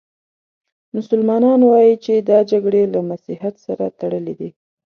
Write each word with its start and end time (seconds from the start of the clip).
مسلمانان 0.95 1.59
وايي 1.71 1.93
چې 2.03 2.13
دا 2.29 2.39
جګړې 2.51 2.83
له 2.93 2.99
مسیحیت 3.09 3.55
سره 3.65 3.85
تړلې 3.99 4.33
دي. 4.39 4.49